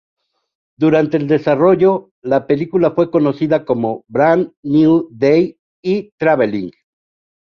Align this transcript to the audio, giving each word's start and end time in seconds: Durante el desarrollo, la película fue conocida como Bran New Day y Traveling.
Durante 0.79 1.15
el 1.17 1.27
desarrollo, 1.27 2.09
la 2.23 2.47
película 2.47 2.89
fue 2.89 3.11
conocida 3.11 3.63
como 3.65 4.03
Bran 4.07 4.51
New 4.63 5.09
Day 5.11 5.59
y 5.83 6.09
Traveling. 6.17 6.71